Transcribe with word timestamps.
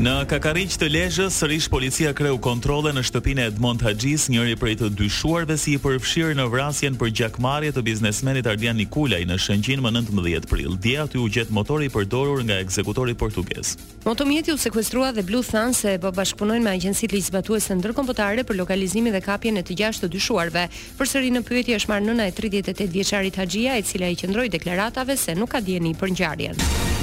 Në 0.00 0.12
Kakariq 0.30 0.76
të 0.80 0.86
lezhës, 0.88 1.34
sërish 1.42 1.66
policia 1.68 2.14
kreu 2.16 2.38
kontrole 2.40 2.88
në 2.96 3.02
shtëpinë 3.04 3.42
e 3.42 3.48
Edmond 3.50 3.82
Haxhis, 3.84 4.30
njëri 4.32 4.54
prej 4.56 4.78
të 4.80 4.86
dyshuarve 4.96 5.58
si 5.60 5.74
i 5.76 5.80
përfshirë 5.82 6.38
në 6.38 6.46
vrasjen 6.54 6.94
për 6.96 7.10
gjakmarrje 7.18 7.74
të 7.76 7.82
biznesmenit 7.84 8.48
Ardian 8.48 8.78
Nikulaj 8.80 9.20
në 9.28 9.36
Shëngjin 9.44 9.82
më 9.84 9.90
19 9.98 10.48
prill. 10.48 10.78
Dhe 10.80 10.94
aty 11.04 11.20
u 11.20 11.28
gjet 11.28 11.52
motori 11.52 11.90
i 11.90 11.92
përdorur 11.92 12.40
nga 12.48 12.56
ekzekutori 12.64 13.12
portugez. 13.14 13.74
Motomjeti 14.08 14.54
u 14.54 14.56
sekuestrua 14.56 15.12
dhe 15.12 15.20
Blue 15.28 15.44
Than 15.44 15.76
se 15.76 15.98
po 16.00 16.14
bashkpunojnë 16.16 16.64
me 16.64 16.72
agjencitë 16.78 17.18
ligjzbatuese 17.18 17.76
ndërkombëtare 17.82 18.46
për 18.48 18.56
lokalizimin 18.62 19.12
dhe 19.12 19.20
kapjen 19.20 19.60
e 19.60 19.60
të 19.68 19.76
gjashtë 19.82 20.06
të 20.08 20.14
dyshuarve. 20.16 20.64
Përsëri 20.96 21.28
në 21.36 21.44
pyetje 21.50 21.76
është 21.76 21.92
marrë 21.92 22.08
nëna 22.08 22.30
e 22.32 22.36
38 22.40 22.88
vjeçarit 22.96 23.36
Haxhia, 23.36 23.76
e 23.76 23.84
cila 23.92 24.08
i 24.08 24.16
qëndroi 24.16 24.48
deklaratave 24.56 25.20
se 25.26 25.36
nuk 25.36 25.52
ka 25.52 25.60
dieni 25.60 25.92
për 26.00 26.16
ngjarjen. 26.16 26.98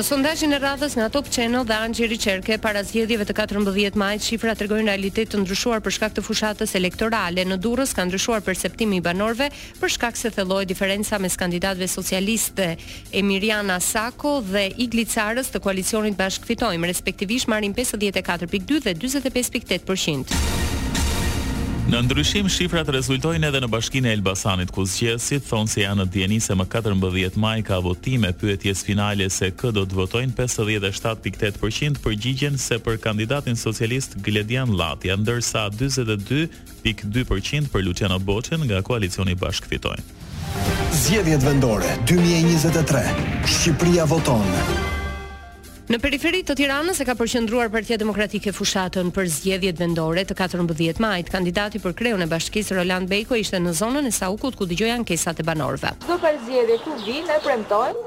Në 0.00 0.04
sondajin 0.08 0.54
e 0.56 0.58
radhës 0.62 0.94
nga 0.96 1.10
Top 1.12 1.26
Channel 1.28 1.66
dhe 1.68 1.76
Angie 1.76 2.06
Richerke, 2.08 2.56
para 2.64 2.80
zjedhjeve 2.88 3.26
të 3.28 3.34
14 3.36 3.98
majtë, 4.00 4.24
shifra 4.30 4.54
të 4.56 4.64
regojnë 4.64 4.88
realitet 4.88 5.28
të 5.28 5.42
ndryshuar 5.42 5.82
për 5.84 5.92
shkak 5.92 6.14
të 6.16 6.24
fushatës 6.24 6.72
elektorale. 6.80 7.44
Në 7.44 7.58
durës 7.66 7.92
ka 7.98 8.06
ndryshuar 8.08 8.40
perceptimi 8.46 8.96
i 8.96 9.04
banorve 9.04 9.50
për 9.82 9.94
shkak 9.98 10.16
se 10.16 10.32
thelojë 10.38 10.70
diferenca 10.72 11.20
me 11.20 11.28
skandidatve 11.34 11.84
socialiste 11.98 12.70
e 13.12 13.22
Mirjana 13.28 13.76
Sako 13.92 14.38
dhe 14.48 14.64
Igli 14.86 15.04
Carës 15.04 15.52
të 15.52 15.60
koalicionit 15.68 16.16
bashkë 16.16 16.48
fitojmë, 16.54 16.94
respektivish 16.94 17.44
marim 17.52 17.76
54.2 17.76 18.82
dhe 18.88 18.96
25.8%. 19.04 20.69
Në 21.90 22.04
ndryshim, 22.06 22.46
shifrat 22.46 22.86
rezultojnë 22.94 23.48
edhe 23.50 23.60
në 23.64 23.68
bashkinë 23.72 24.06
e 24.06 24.12
Elbasanit, 24.14 24.70
ku 24.70 24.84
zgjesit 24.86 25.42
thonë 25.48 25.70
se 25.72 25.80
janë 25.82 26.04
në 26.04 26.06
djeni 26.14 26.36
se 26.44 26.54
më 26.54 26.64
14 26.70 27.36
maj 27.42 27.56
ka 27.66 27.80
votime 27.82 28.30
pyetjes 28.40 28.84
finale 28.86 29.26
se 29.34 29.48
kë 29.58 29.72
do 29.74 29.82
të 29.88 29.96
votojnë 29.98 30.30
57.8% 30.38 31.98
për 32.04 32.12
gjigjen 32.22 32.54
se 32.62 32.78
për 32.84 32.96
kandidatin 33.02 33.56
socialist 33.58 34.14
Gledian 34.22 34.70
Latja, 34.78 35.18
ndërsa 35.18 35.66
22.2% 35.80 37.72
për 37.74 37.80
Luciano 37.88 38.18
Boqen 38.22 38.62
nga 38.68 38.84
koalicioni 38.86 39.34
bashkë 39.40 39.66
fitojnë. 39.74 40.02
Zgjedhjet 41.00 41.42
vendore 41.42 41.90
2023, 42.06 43.02
Shqipëria 43.56 44.06
voton. 44.10 44.46
Në 45.90 45.98
periferi 45.98 46.44
të 46.46 46.54
Tiranës 46.54 47.00
e 47.02 47.04
ka 47.08 47.16
përqendruar 47.18 47.66
Partia 47.74 47.96
Demokratike 47.98 48.52
Fushatën 48.54 49.08
për 49.10 49.24
zgjedhjet 49.34 49.80
vendore 49.82 50.22
të 50.22 50.36
14 50.38 51.00
majit. 51.02 51.32
Kandidati 51.34 51.80
për 51.82 51.96
kreun 51.98 52.22
e 52.22 52.28
bashkisë 52.30 52.76
Roland 52.78 53.10
Bejko 53.10 53.34
ishte 53.40 53.58
në 53.58 53.72
zonën 53.80 54.06
e 54.06 54.12
Saukut 54.14 54.54
ku 54.60 54.68
dëgjoi 54.70 54.92
ankesat 55.00 55.42
e 55.42 55.46
banorëve. 55.48 55.90
Do 56.06 56.18
për 56.22 56.38
zgjedhje 56.44 56.76
ku 56.84 56.94
vinë, 57.02 57.40
e 57.40 57.40
premtojnë 57.48 58.04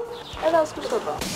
edhe 0.48 0.62
askush 0.62 0.88
të 0.94 1.02
bëj. 1.10 1.28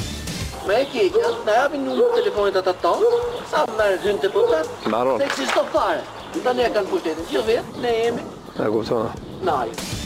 Me 0.73 0.81
e 0.81 0.89
ki, 0.95 1.05
në 1.45 1.59
japin 1.61 1.85
jo, 1.85 1.93
në 1.93 2.01
numër 2.01 2.17
telefonit 2.23 2.59
atë 2.63 2.77
të 2.79 2.87
tonë, 2.87 3.13
sa 3.53 3.67
më 3.69 3.77
nërë 3.83 4.01
zhënë 4.07 4.25
të 4.25 4.33
putët, 4.39 4.73
se 4.89 5.31
kështë 5.37 5.61
të 5.61 5.67
fare, 5.77 6.01
në 6.33 6.49
të 6.49 6.57
ne 6.57 6.67
e 6.71 6.75
kanë 6.81 6.93
pushtetit, 6.97 7.23
që 7.29 7.37
jo, 7.39 7.45
vetë, 7.53 7.79
ne 7.85 7.95
jemi. 8.01 8.29
E 8.57 8.73
kuptona. 8.79 9.13
Në 9.49 9.61
ajë 9.65 9.97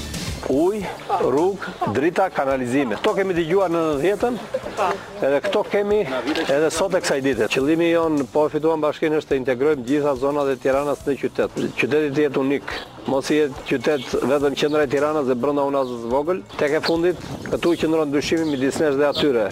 uj, 0.49 0.83
rrug, 1.21 1.57
drita, 1.95 2.31
kanalizime. 2.31 2.97
Këto 2.97 3.15
kemi 3.19 3.35
të 3.37 3.45
gjuar 3.49 3.71
në 3.71 3.83
nëdhjetën, 3.97 4.37
po. 4.77 4.89
edhe 5.27 5.41
këto 5.47 5.63
kemi 5.71 5.99
edhe 6.47 6.71
sot 6.75 6.95
e 6.99 7.03
kësaj 7.05 7.21
ditët. 7.27 7.53
Qëllimi 7.55 7.91
jonë 7.93 8.27
po 8.33 8.47
fituan 8.53 8.81
bashkinë 8.83 9.21
është 9.21 9.33
të 9.33 9.41
integrojmë 9.43 9.87
gjitha 9.89 10.15
zonat 10.21 10.53
e 10.55 10.59
tiranas 10.63 11.05
në 11.07 11.17
qytetë. 11.23 11.69
Qytetit 11.79 12.23
jetë 12.25 12.43
unikë, 12.43 12.81
mos 13.13 13.31
i 13.31 13.43
jetë 13.43 13.67
qytetë 13.71 14.23
vetëm 14.33 14.59
qëndra 14.63 14.87
e 14.87 14.93
tiranas 14.97 15.31
dhe 15.31 15.37
brënda 15.45 15.69
unazës 15.71 16.09
vogël. 16.13 16.43
Tek 16.59 16.79
e 16.81 16.83
fundit, 16.87 17.23
këtu 17.53 17.77
qëndronë 17.85 18.13
dushimi 18.17 18.59
disnesh 18.59 18.99
dhe 18.99 19.09
atyre. 19.13 19.49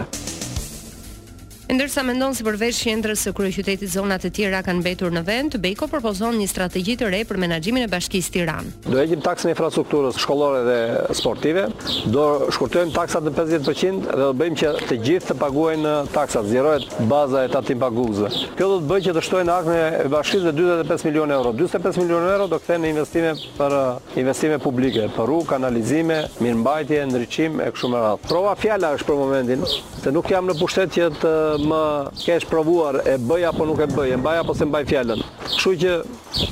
Ndërsa 1.71 2.03
mendon 2.03 2.33
si 2.35 2.43
përveç 2.43 2.81
qendrës 2.83 3.21
së 3.23 3.31
kryeqytetit 3.37 3.91
zona 3.93 4.17
të 4.19 4.29
tjera 4.35 4.59
kanë 4.67 4.81
mbetur 4.83 5.13
në 5.15 5.21
vend, 5.29 5.53
Bejko 5.63 5.87
propozon 5.93 6.35
një 6.41 6.49
strategji 6.51 6.97
të 6.99 7.11
re 7.13 7.19
për 7.29 7.39
menaxhimin 7.39 7.85
e 7.85 7.91
bashkisë 7.93 8.33
Tiranë. 8.35 8.73
Do 8.91 8.97
heqim 8.99 9.21
taksën 9.23 9.53
e 9.53 9.55
infrastrukturës 9.55 10.19
shkollore 10.19 10.65
dhe 10.67 10.79
sportive, 11.15 11.69
do 12.11 12.25
shkurtojmë 12.57 12.91
taksat 12.97 13.29
në 13.29 13.33
50% 13.37 14.09
dhe 14.09 14.19
do 14.19 14.31
bëjmë 14.41 14.59
që 14.65 14.73
të 14.89 14.99
gjithë 15.07 15.29
të 15.31 15.37
paguajnë 15.45 15.93
taksat, 16.17 16.49
zgjerohet 16.51 16.89
baza 17.13 17.45
e 17.47 17.53
tatim 17.55 17.79
paguesve. 17.85 18.33
Kjo 18.59 18.69
do 18.75 18.81
të 18.83 18.91
bëjë 18.91 19.07
që 19.07 19.15
të 19.15 19.23
shtojë 19.29 19.47
në 19.47 19.57
aktin 19.59 19.79
e 19.79 20.03
bashkisë 20.17 20.57
45 20.63 21.07
milionë 21.07 21.39
euro. 21.39 21.55
45 21.61 22.03
milionë 22.03 22.33
euro 22.35 22.51
do 22.51 22.59
kthehen 22.65 22.83
në 22.89 22.93
investime 22.97 23.37
për 23.61 23.79
investime 24.25 24.59
publike, 24.67 25.07
për 25.15 25.31
rrugë, 25.35 25.51
kanalizime, 25.55 26.19
mirëmbajtje, 26.43 27.01
ndriçim 27.15 27.63
e 27.63 27.71
kështu 27.71 27.95
me 27.95 28.03
radhë. 28.09 28.21
Prova 28.27 28.59
fjala 28.59 28.97
është 28.99 29.09
për 29.13 29.23
momentin 29.23 29.65
se 30.01 30.11
nuk 30.17 30.31
jam 30.35 30.49
në 30.51 30.59
pushtet 30.59 30.99
që 30.99 31.11
të 31.21 31.35
më 31.65 32.13
kesh 32.23 32.47
provuar 32.49 33.03
e 33.07 33.17
bëj 33.21 33.45
apo 33.51 33.67
nuk 33.69 33.81
e 33.85 33.89
bëj, 33.91 34.13
e 34.15 34.19
mbaj 34.21 34.41
apo 34.43 34.55
se 34.57 34.67
mbaj 34.69 34.85
fjallën. 34.91 35.25
Kështu 35.47 35.75
që 35.83 35.97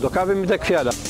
do 0.05 0.11
kapim 0.13 0.43
i 0.45 0.51
tek 0.51 0.67
fjallën. 0.67 1.07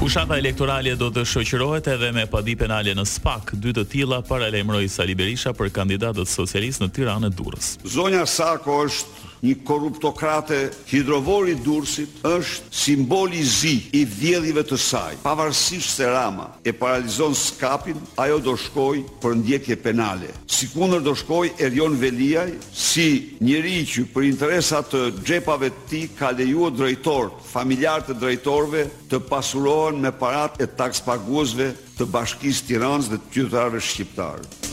Pushata 0.00 0.36
elektorale 0.36 0.96
do 1.00 1.08
të 1.14 1.22
shoqërohet 1.30 1.86
edhe 1.94 2.10
me 2.12 2.26
padi 2.28 2.56
penale 2.60 2.92
në 2.98 3.06
SPAK, 3.08 3.54
dy 3.56 3.72
të 3.76 3.84
tilla 3.94 4.18
paralajmëroi 4.26 4.88
Sali 4.92 5.14
Berisha 5.16 5.54
për 5.56 5.70
kandidatët 5.78 6.28
socialistë 6.28 6.84
në 6.84 6.94
Tiranë 6.98 7.30
e 7.30 7.32
Durrës. 7.38 7.76
Zonja 7.94 8.24
Sako 8.28 8.82
është 8.84 9.23
një 9.44 9.54
korruptokrate 9.66 10.58
hidrovori 10.88 11.56
Durrësit 11.60 12.22
është 12.26 12.78
simboli 12.84 13.42
zi 13.44 13.74
i 14.00 14.04
vjedhjeve 14.08 14.64
të 14.70 14.78
saj. 14.80 15.16
Pavarësisht 15.24 15.98
se 15.98 16.08
Rama 16.08 16.48
e 16.64 16.72
paralizon 16.76 17.36
skapin, 17.36 18.00
ajo 18.20 18.38
do 18.46 18.54
shkoj 18.60 19.02
për 19.22 19.36
ndjekje 19.42 19.76
penale. 19.84 20.32
Si 20.48 20.70
kunder 20.72 21.02
do 21.04 21.14
shkoj 21.18 21.50
Erion 21.66 21.96
Veliaj, 22.00 22.54
si 22.72 23.08
njëri 23.44 23.76
që 23.92 24.06
për 24.14 24.28
interesat 24.30 24.90
të 24.94 25.04
gjepave 25.28 25.70
ti 25.90 26.06
ka 26.18 26.32
lejuo 26.38 26.70
drejtor, 26.72 27.32
familjar 27.52 28.04
të 28.08 28.16
drejtorve 28.22 28.86
të 29.12 29.20
pasurohen 29.30 30.00
me 30.02 30.12
parat 30.22 30.60
e 30.60 30.66
taks 30.78 31.04
paguzve 31.04 31.72
të 31.98 32.08
bashkis 32.10 32.64
tiranës 32.68 33.12
dhe 33.12 33.20
të 33.20 33.34
qytarëve 33.36 33.80
shqiptarë 33.86 34.63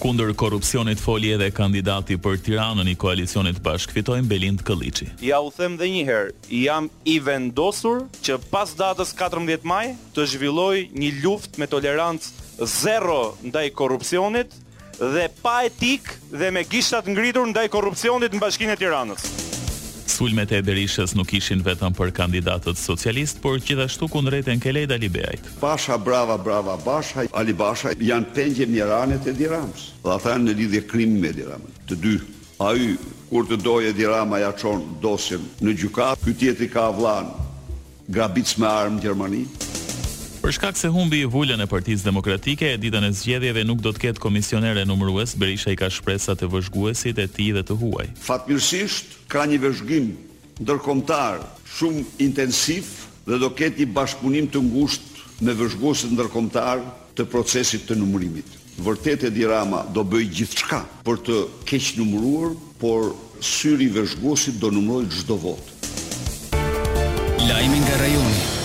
kundër 0.00 0.30
korrupsionit 0.34 1.00
foli 1.00 1.32
edhe 1.36 1.50
kandidati 1.52 2.16
për 2.20 2.38
Tiranën 2.46 2.88
i 2.88 2.96
koalicionit 2.98 3.58
Bashk 3.64 3.92
fitojm 3.92 4.28
Belind 4.30 4.62
Kolliçi. 4.64 5.10
Ja 5.20 5.42
u 5.44 5.50
them 5.56 5.76
edhe 5.76 5.90
një 5.92 6.04
herë, 6.08 6.32
jam 6.62 6.88
i 7.04 7.18
vendosur 7.20 8.06
që 8.24 8.38
pas 8.52 8.72
datës 8.80 9.12
14 9.18 9.66
maj 9.68 9.84
të 10.16 10.26
zhvilloj 10.32 10.86
një 10.96 11.12
luftë 11.20 11.60
me 11.60 11.68
tolerancë 11.74 12.64
zero 12.80 13.34
ndaj 13.44 13.66
korrupsionit 13.76 14.56
dhe 15.00 15.28
pa 15.44 15.60
etik 15.68 16.08
dhe 16.32 16.50
me 16.54 16.64
gishtat 16.72 17.06
ngritur 17.12 17.48
ndaj 17.52 17.68
korrupsionit 17.76 18.32
në 18.34 18.44
Bashkinë 18.46 18.76
e 18.76 18.80
Tiranës. 18.82 19.30
Sulmet 20.20 20.50
e 20.52 20.58
Berishës 20.60 21.14
nuk 21.16 21.30
ishin 21.32 21.62
vetëm 21.64 21.94
për 21.96 22.10
kandidatët 22.18 22.76
socialist, 22.76 23.38
por 23.40 23.54
gjithashtu 23.64 24.04
kundrejtën 24.12 24.60
Ali 24.68 24.82
Libejt. 25.04 25.48
Basha, 25.62 25.96
brava, 25.96 26.36
brava, 26.36 26.74
Basha, 26.88 27.24
Ali 27.40 27.54
Basha 27.56 27.94
janë 28.08 28.28
pengje 28.36 28.66
një 28.68 28.88
ranët 28.90 29.30
e 29.32 29.32
diramës, 29.38 29.82
dhe 30.04 30.12
ata 30.18 30.34
në 30.44 30.58
lidhje 30.58 30.82
krimi 30.92 31.24
me 31.24 31.32
diramën. 31.38 31.72
Të 31.88 32.00
dy, 32.04 32.12
a 32.60 32.74
ju, 32.76 32.98
kur 33.30 33.48
të 33.48 33.60
doj 33.64 33.88
e 33.88 33.96
dirama 33.96 34.42
ja 34.44 34.52
qonë 34.60 35.00
dosin 35.00 35.48
në 35.64 35.78
gjukatë, 35.80 36.26
këtjeti 36.28 36.68
ka 36.76 36.90
vlanë, 37.00 37.48
grabic 38.12 38.56
me 38.60 38.68
armë 38.68 39.00
Gjermaninë. 39.06 39.69
Për 40.40 40.54
shkak 40.56 40.78
se 40.80 40.88
humbi 40.88 41.18
i 41.20 41.26
vullën 41.28 41.60
e 41.60 41.66
Partisë 41.68 42.06
Demokratike, 42.08 42.70
e 42.72 42.78
ditën 42.80 43.04
e 43.04 43.10
zgjedhjeve 43.12 43.60
nuk 43.68 43.82
do 43.84 43.90
të 43.92 44.00
ketë 44.06 44.20
komisionere 44.24 44.86
numërues, 44.88 45.34
Berisha 45.36 45.74
i 45.74 45.76
ka 45.76 45.90
shpresa 45.92 46.32
të 46.32 46.46
vëzhguesit 46.54 47.18
e 47.20 47.26
tij 47.28 47.50
dhe 47.58 47.62
të 47.68 47.74
huaj. 47.82 48.06
Fatmirësisht 48.24 49.18
ka 49.30 49.42
një 49.50 49.58
vëzhgim 49.66 50.06
ndërkombëtar 50.64 51.42
shumë 51.76 52.04
intensiv 52.24 52.88
dhe 53.28 53.36
do 53.42 53.50
ketë 53.52 53.82
një 53.84 53.90
bashkëpunim 53.98 54.48
të 54.54 54.62
ngushtë 54.64 55.44
me 55.44 55.54
vëzhguesit 55.60 56.14
ndërkombëtar 56.16 56.86
të 57.20 57.26
procesit 57.28 57.84
të 57.90 57.98
numërimit. 58.00 58.56
Vërtet 58.80 59.26
e 59.28 59.32
dirama 59.36 59.82
do 59.92 60.06
bëj 60.08 60.24
gjithçka 60.38 60.78
për 61.04 61.20
të 61.28 61.36
keq 61.68 61.90
numëruar, 62.00 62.54
por 62.80 63.12
syri 63.44 63.90
i 63.90 63.92
vëzhguesit 63.98 64.56
do 64.62 64.72
numëroj 64.72 65.04
çdo 65.18 65.36
votë. 65.44 65.76
Lajmi 67.44 67.84
nga 67.84 68.00
rajoni. 68.04 68.56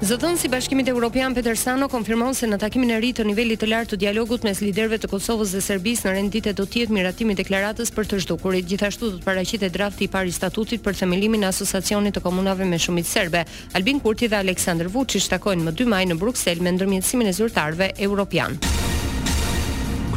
Zotën 0.00 0.36
si 0.38 0.46
Bashkimit 0.48 0.86
Evropian 0.88 1.32
Peter 1.34 1.56
Sano 1.58 1.88
konfirmon 1.90 2.34
se 2.34 2.46
në 2.46 2.58
takimin 2.62 2.92
e 2.94 2.98
ri 3.02 3.08
të 3.12 3.24
nivelit 3.26 3.58
të 3.58 3.66
lartë 3.66 3.90
të 3.90 3.98
dialogut 4.04 4.44
mes 4.46 4.60
liderve 4.62 4.94
të 4.94 5.10
Kosovës 5.10 5.56
dhe 5.56 5.62
Serbisë 5.64 6.06
në 6.06 6.12
renditë 6.14 6.52
do 6.54 6.68
të 6.70 6.84
jetë 6.84 6.94
miratimi 6.94 7.34
deklaratës 7.34 7.90
për 7.96 8.06
të 8.12 8.20
zhdukurit. 8.22 8.68
Gjithashtu 8.70 9.10
do 9.10 9.18
të 9.18 9.26
paraqitet 9.26 9.74
drafti 9.74 10.06
i 10.06 10.10
parë 10.12 10.30
i 10.30 10.36
statutit 10.38 10.86
për 10.86 11.00
themelimin 11.02 11.42
e 11.42 11.50
asociacionit 11.50 12.14
të 12.14 12.22
komunave 12.28 12.64
me 12.70 12.78
shumicë 12.78 13.10
serbe. 13.16 13.42
Albin 13.74 13.98
Kurti 13.98 14.30
dhe 14.30 14.38
Aleksandar 14.38 14.86
Vučić 14.94 15.26
takojnë 15.34 15.66
më 15.66 15.74
2 15.82 15.90
maj 15.90 16.04
në 16.12 16.20
Bruksel 16.22 16.62
me 16.62 16.78
ndërmjetësimin 16.78 17.32
e 17.34 17.38
zyrtarëve 17.40 17.92
Europian. 17.98 18.60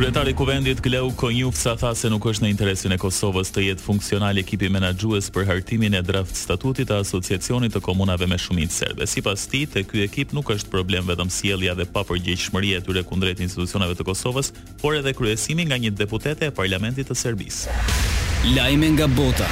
Kryetari 0.01 0.29
i 0.29 0.33
Kuvendit 0.33 0.79
Kleu 0.81 1.11
Konjuk 1.13 1.53
sa 1.55 1.75
tha 1.77 1.91
se 1.93 2.09
nuk 2.09 2.23
është 2.25 2.41
në 2.41 2.49
interesin 2.49 2.93
e 2.95 2.97
Kosovës 2.97 3.51
të 3.53 3.67
jetë 3.67 3.83
funksional 3.85 4.39
ekipi 4.41 4.65
menaxhues 4.73 5.27
për 5.35 5.45
hartimin 5.45 5.93
e 5.93 6.01
draft 6.01 6.33
statutit 6.33 6.89
të 6.89 6.97
Asociacionit 7.03 7.75
të 7.75 7.83
Komunave 7.85 8.25
me 8.25 8.39
Shumicë 8.41 8.73
Serbe. 8.73 9.05
Sipas 9.05 9.45
tij, 9.51 9.67
te 9.69 9.85
ky 9.85 10.01
ekip 10.07 10.33
nuk 10.33 10.49
është 10.55 10.73
problem 10.73 11.05
vetëm 11.11 11.29
sjellja 11.29 11.77
dhe 11.77 11.85
papërgjegjshmëria 11.93 12.81
e 12.81 12.85
tyre 12.87 13.05
kundrejt 13.05 13.45
institucioneve 13.45 13.93
të 13.99 14.09
Kosovës, 14.09 14.49
por 14.81 14.97
edhe 14.97 15.13
kryesimi 15.13 15.69
nga 15.69 15.77
një 15.77 15.93
deputete 16.01 16.49
e 16.49 16.55
Parlamentit 16.61 17.05
të 17.13 17.21
Serbisë. 17.21 18.57
Lajme 18.57 18.95
nga 18.97 19.05
bota. 19.07 19.45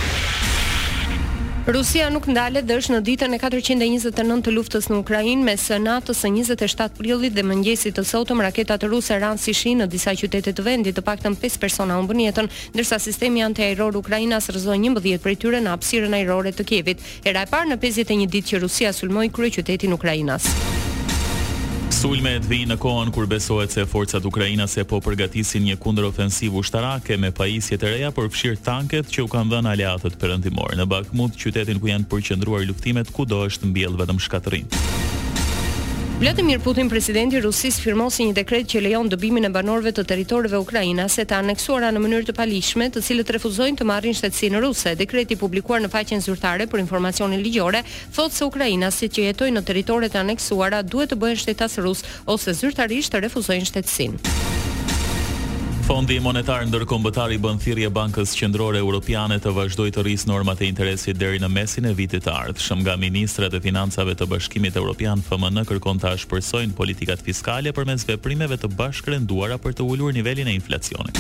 Rusia 1.72 2.08
nuk 2.10 2.26
ndalet 2.26 2.66
dhe 2.66 2.80
është 2.80 2.94
në 2.96 3.00
ditën 3.08 3.34
e 3.36 3.38
429 3.38 4.42
të 4.48 4.54
luftës 4.56 4.88
në 4.90 4.96
Ukrainë 5.04 5.46
me 5.50 5.54
natës 5.84 6.22
së 6.26 6.32
27 6.34 6.88
prillit 6.98 7.36
dhe 7.36 7.44
mëngjesit 7.46 7.94
të 8.00 8.06
sotëm 8.10 8.42
raketat 8.42 8.88
ruse 8.90 9.14
ranë 9.22 9.38
si 9.44 9.54
shi 9.54 9.76
në 9.78 9.86
disa 9.94 10.16
qytete 10.18 10.56
të 10.58 10.66
vendit, 10.66 10.96
të 10.98 11.06
paktën 11.06 11.38
5 11.38 11.60
persona 11.62 12.00
u 12.02 12.08
bën 12.10 12.26
jetën, 12.26 12.50
ndërsa 12.74 12.98
sistemi 13.06 13.46
antiaeror 13.46 13.94
ukrainas 14.02 14.50
rrëzoi 14.50 14.82
11 14.90 15.22
prej 15.22 15.36
tyre 15.46 15.62
në 15.62 15.76
hapësirën 15.76 16.18
ajrore 16.24 16.58
të 16.58 16.64
Kievit. 16.72 17.04
Era 17.24 17.46
e 17.46 17.52
parë 17.54 17.76
në 17.76 17.78
51 17.86 18.26
ditë 18.34 18.50
që 18.56 18.66
Rusia 18.66 18.90
sulmoi 18.98 19.30
kryeqytetin 19.30 19.94
ukrainas. 19.94 20.00
Ukrajinas. 20.50 20.88
Sulme 22.00 22.32
të 22.40 22.48
vijnë 22.48 22.70
në 22.72 22.76
kohën 22.80 23.10
kur 23.12 23.26
besohet 23.28 23.74
se 23.76 23.84
forcat 23.92 24.24
ukrainase 24.26 24.86
po 24.88 25.02
përgatisin 25.04 25.66
një 25.68 25.76
kundër 25.84 26.08
ofensiv 26.14 26.56
u 26.56 26.64
shtarake 26.64 27.18
me 27.20 27.34
pajisje 27.36 27.76
të 27.82 27.90
reja 27.92 28.14
për 28.16 28.32
fshirë 28.36 28.62
tanket 28.70 29.12
që 29.12 29.26
u 29.28 29.28
kanë 29.34 29.56
dhenë 29.58 29.74
aleatët 29.74 30.16
përëndimorë. 30.22 30.80
Në 30.80 30.88
bakë 30.96 31.20
mund, 31.20 31.36
qytetin 31.44 31.84
ku 31.84 31.92
janë 31.92 32.08
përqendruar 32.16 32.64
luftimet 32.72 33.12
ku 33.12 33.28
do 33.28 33.44
është 33.50 33.68
në 33.68 33.76
bjellë 33.82 34.04
vetëm 34.06 34.24
shkatërrim. 34.30 35.09
Vladimir 36.20 36.60
Putin, 36.60 36.90
presidenti 36.92 37.38
i 37.38 37.40
Rusisë, 37.40 37.80
firmosi 37.80 38.26
një 38.28 38.34
dekret 38.42 38.66
që 38.68 38.82
lejon 38.84 39.08
dëbimin 39.08 39.48
e 39.48 39.52
banorëve 39.56 39.94
të 39.96 40.04
territoreve 40.04 40.60
ukrainase 40.60 41.24
të 41.24 41.38
aneksuara 41.38 41.94
në 41.96 42.02
mënyrë 42.04 42.28
të 42.28 42.34
paligjshme, 42.36 42.90
të 42.92 43.00
cilët 43.08 43.32
refuzojnë 43.38 43.80
të 43.80 43.88
marrin 43.88 44.18
shtetësinë 44.20 44.60
ruse. 44.66 44.98
Dekreti 45.00 45.38
i 45.38 45.40
publikuar 45.40 45.80
në 45.80 45.88
faqen 45.94 46.20
zyrtare 46.26 46.68
për 46.68 46.84
informacionin 46.84 47.40
ligjore 47.40 47.86
thotë 48.18 48.36
se 48.36 48.48
ukrainasit 48.52 49.16
që 49.16 49.30
jetojnë 49.30 49.60
në 49.62 49.64
territoret 49.72 50.18
e 50.18 50.20
aneksuara 50.26 50.84
duhet 50.84 51.14
të 51.16 51.22
bëhen 51.24 51.40
shtetas 51.40 51.80
rus 51.88 52.04
ose 52.36 52.52
zyrtarisht 52.66 53.16
të 53.16 53.24
refuzojnë 53.30 53.72
shtetësinë. 53.72 54.76
Fondi 55.90 56.20
monetar 56.22 56.68
ndërkombëtar 56.70 57.32
i 57.34 57.40
bën 57.42 57.58
thirrje 57.64 57.88
Bankës 57.90 58.36
Qendrore 58.38 58.78
Evropiane 58.84 59.40
të 59.42 59.50
vazhdojë 59.56 59.94
të 59.96 60.04
rrisë 60.06 60.30
normat 60.30 60.62
e 60.62 60.68
interesit 60.70 61.18
deri 61.18 61.40
në 61.42 61.48
mesin 61.50 61.88
e 61.90 61.94
vitit 61.98 62.28
të 62.28 62.30
ardhshëm. 62.30 62.84
Nga 62.86 62.94
ministrat 63.08 63.56
e 63.58 63.64
financave 63.66 64.14
të 64.20 64.28
Bashkimit 64.30 64.78
Evropian 64.78 65.26
FMN 65.26 65.64
kërkon 65.72 65.98
të 66.04 66.12
shpërsojnë 66.28 66.78
politikat 66.78 67.24
fiskale 67.26 67.74
përmes 67.74 68.06
veprimeve 68.06 68.60
të 68.62 68.70
bashkërenduara 68.78 69.58
për 69.66 69.80
të 69.82 69.90
ulur 69.96 70.14
nivelin 70.14 70.54
e 70.54 70.56
inflacionit. 70.62 71.18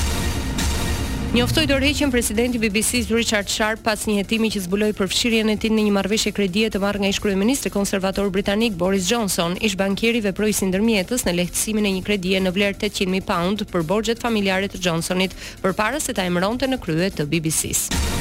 Njoftoi 1.31 1.65
dorëheqjen 1.69 2.09
presidenti 2.09 2.57
i 2.57 2.61
BBC-s 2.69 3.11
Richard 3.13 3.47
Sharp 3.53 3.83
pas 3.85 4.01
një 4.09 4.15
hetimi 4.17 4.49
që 4.49 4.61
zbuloi 4.63 4.95
përfshirjen 4.97 5.51
e 5.53 5.57
tij 5.61 5.69
në 5.69 5.83
një 5.85 5.91
marrëveshje 5.99 6.31
kredie 6.33 6.71
të 6.73 6.81
marrë 6.81 7.03
nga 7.03 7.11
ish 7.13 7.21
kryeministri 7.21 7.69
konservator 7.71 8.31
britanik 8.33 8.73
Boris 8.81 9.05
Johnson. 9.11 9.53
Ish 9.61 9.77
bankieri 9.77 10.23
veproi 10.25 10.49
ndërmjetës 10.71 11.27
në 11.29 11.35
lehtësimin 11.37 11.85
e 11.85 11.93
një 11.99 12.05
kredie 12.09 12.41
në 12.41 12.53
vlerë 12.57 12.79
800.000 12.81 13.27
pound 13.29 13.63
për 13.69 13.85
borxhet 13.91 14.23
familjare 14.25 14.73
të 14.73 14.81
Johnsonit, 14.87 15.37
përpara 15.61 16.01
se 16.01 16.17
ta 16.17 16.25
emëronte 16.25 16.65
në 16.65 16.81
krye 16.81 17.11
të 17.13 17.29
BBC-s. 17.29 18.18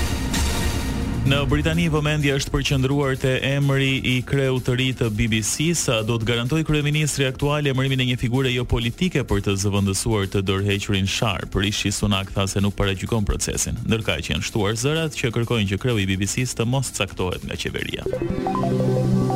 Në 1.28 1.42
Britani 1.44 1.90
vëmendja 1.92 2.38
është 2.38 2.52
përqëndruar 2.54 3.19
të 3.20 3.34
emëri 3.44 3.90
i 4.14 4.14
kreu 4.25 4.56
të 4.64 4.76
rritë 4.80 5.10
BBC, 5.19 5.66
sa 5.76 5.98
do 6.08 6.16
të 6.16 6.25
garantoj 6.30 6.62
kryeministri 6.64 7.26
aktual 7.28 7.69
e 7.69 7.75
mërimin 7.76 8.00
e 8.00 8.06
një 8.08 8.16
figure 8.22 8.48
jo 8.54 8.64
politike 8.64 9.26
për 9.28 9.44
të 9.50 9.56
zëvëndësuar 9.60 10.30
të 10.32 10.42
dërheqërin 10.48 11.10
sharë, 11.19 11.50
për 11.52 11.69
ishqë 11.69 11.92
sunak 11.98 12.32
tha 12.32 12.48
se 12.48 12.64
nuk 12.64 12.78
para 12.80 12.96
procesin, 13.28 13.76
ndërka 13.84 14.16
që 14.25 14.32
janë 14.38 14.48
shtuar 14.48 14.80
zërat 14.86 15.20
që 15.20 15.34
kërkojnë 15.36 15.69
që 15.75 15.82
kreu 15.84 16.00
i 16.00 16.08
BBC 16.08 16.48
s 16.48 16.56
të 16.56 16.64
mos 16.64 16.88
të 16.88 17.04
saktohet 17.04 17.44
nga 17.44 17.60
qeveria. 17.60 18.08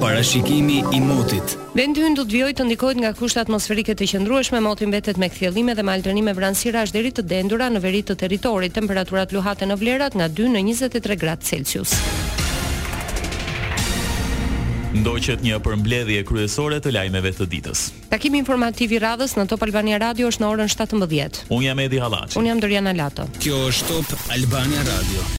Parashikimi 0.02 0.82
i 0.94 1.00
motit. 1.00 1.52
Vendi 1.78 2.02
hyn 2.02 2.16
do 2.18 2.24
të 2.26 2.32
vijojë 2.34 2.54
të 2.58 2.64
ndikohet 2.66 2.98
nga 2.98 3.12
kushtet 3.14 3.44
atmosferike 3.44 3.94
të 3.94 4.08
qëndrueshme, 4.10 4.58
moti 4.64 4.88
mbetet 4.90 5.20
me 5.22 5.28
kthjellime 5.30 5.76
dhe 5.78 5.84
me 5.86 5.92
alternime 5.94 6.34
vranësirash 6.34 6.90
deri 6.96 7.12
të 7.14 7.22
dendura 7.30 7.68
në 7.70 7.82
veri 7.84 8.00
të 8.08 8.16
territorit. 8.18 8.74
Temperaturat 8.74 9.30
luhaten 9.30 9.70
në 9.70 9.76
vlerat 9.78 10.16
nga 10.18 10.26
2 10.40 10.48
në 10.56 10.64
23 10.66 11.18
gradë 11.22 11.46
Celsius. 11.52 11.94
Ndoqet 14.98 15.46
një 15.46 15.62
përmbledhje 15.62 16.26
kryesore 16.26 16.80
të 16.82 16.96
lajmeve 16.98 17.30
të 17.38 17.46
ditës. 17.54 17.84
Takimi 18.10 18.42
informativ 18.42 18.96
i 18.96 18.98
radhës 19.06 19.36
në 19.38 19.46
Top 19.54 19.62
Albania 19.68 20.02
Radio 20.02 20.34
është 20.34 20.42
në 20.42 20.50
orën 20.50 20.74
17:00. 20.74 21.44
Un 21.54 21.62
jam 21.70 21.78
Edi 21.86 22.02
Hallaçi. 22.02 22.40
Un 22.42 22.50
jam 22.50 22.58
Doriana 22.60 22.90
Lato. 22.98 23.30
Kjo 23.38 23.68
është 23.70 23.90
Top 24.10 24.18
Albania 24.34 24.82
Radio. 24.90 25.22